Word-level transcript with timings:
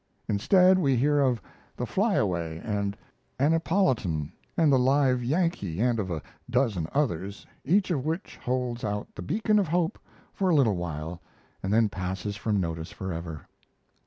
Instead, 0.27 0.79
we 0.79 0.95
hear 0.95 1.19
of 1.19 1.39
the 1.77 1.85
"Flyaway;" 1.85 2.57
and 2.65 2.97
"Annipolitan" 3.39 4.31
and 4.57 4.71
the 4.71 4.79
"Live 4.79 5.23
Yankee" 5.23 5.79
and 5.79 5.99
of 5.99 6.09
a 6.09 6.23
dozen 6.49 6.87
others, 6.91 7.45
each 7.63 7.91
of 7.91 8.03
which 8.03 8.35
holds 8.37 8.83
out 8.83 9.13
the 9.13 9.21
beacon 9.21 9.59
of 9.59 9.67
hope 9.67 9.99
for 10.33 10.49
a 10.49 10.55
little 10.55 10.75
while 10.75 11.21
and 11.61 11.71
then 11.71 11.87
passes 11.87 12.35
from 12.35 12.59
notice 12.59 12.89
forever. 12.91 13.45